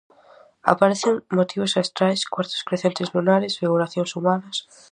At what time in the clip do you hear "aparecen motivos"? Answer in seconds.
0.71-1.73